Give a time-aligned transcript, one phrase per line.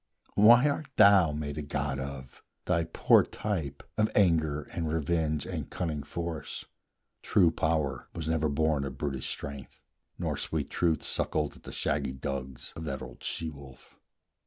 [0.33, 5.69] Why art thou made a god of, thou poor type Of anger, and revenge, and
[5.69, 6.65] cunning force?
[7.21, 9.79] True Power was never born of brutish Strength,
[10.17, 13.99] Nor sweet Truth suckled at the shaggy dugs Of that old she wolf.